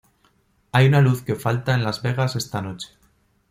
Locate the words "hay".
0.71-0.87